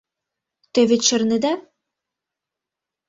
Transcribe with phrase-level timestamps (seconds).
[0.73, 1.53] Те вет шарнеда?